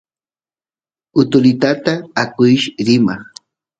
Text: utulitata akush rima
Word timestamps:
utulitata 1.21 1.93
akush 2.23 2.65
rima 2.85 3.15